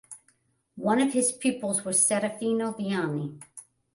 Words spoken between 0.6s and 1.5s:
One of his